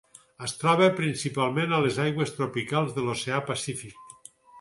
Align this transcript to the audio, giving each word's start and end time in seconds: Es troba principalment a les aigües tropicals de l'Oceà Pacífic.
Es 0.45 0.53
troba 0.61 0.85
principalment 0.99 1.75
a 1.77 1.81
les 1.87 1.99
aigües 2.05 2.33
tropicals 2.37 2.95
de 2.97 3.05
l'Oceà 3.05 3.43
Pacífic. 3.51 4.33